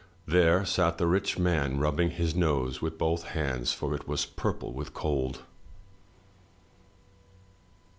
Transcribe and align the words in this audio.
There 0.25 0.65
sat 0.65 0.97
the 0.97 1.05
rich 1.05 1.37
man 1.37 1.77
rubbing 1.77 2.09
his 2.09 2.33
nose 2.33 2.81
with 2.81 2.97
both 2.97 3.21
hands, 3.21 3.71
for 3.71 3.93
it 3.93 4.07
was 4.07 4.25
purple 4.25 4.73
with 4.73 4.95
cold. 4.95 5.43